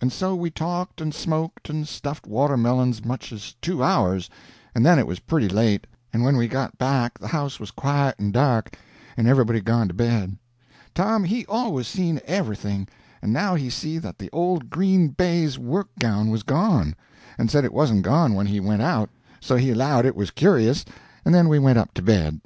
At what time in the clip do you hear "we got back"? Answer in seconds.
6.36-7.16